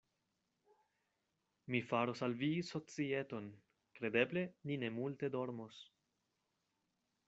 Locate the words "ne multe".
4.85-5.35